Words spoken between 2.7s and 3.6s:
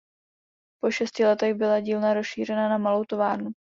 malou továrnu.